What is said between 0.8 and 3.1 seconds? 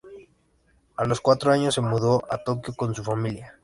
A los cuatro años, se mudó a Tokio con su